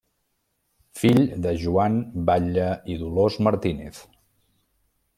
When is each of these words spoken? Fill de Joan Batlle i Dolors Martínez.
Fill 1.01 1.21
de 1.43 1.51
Joan 1.65 1.99
Batlle 2.31 2.67
i 2.95 2.99
Dolors 3.05 3.41
Martínez. 3.49 4.05